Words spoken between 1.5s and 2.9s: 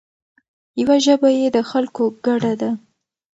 د خلکو ګډه ده.